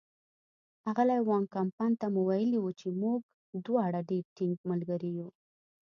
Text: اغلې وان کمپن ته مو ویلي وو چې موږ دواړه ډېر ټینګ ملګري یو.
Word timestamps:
اغلې 0.91 1.17
وان 1.27 1.43
کمپن 1.55 1.91
ته 1.99 2.05
مو 2.13 2.21
ویلي 2.29 2.59
وو 2.61 2.71
چې 2.79 2.87
موږ 3.01 3.19
دواړه 3.65 3.99
ډېر 4.09 4.23
ټینګ 4.35 4.55
ملګري 4.69 5.11
یو. 5.19 5.29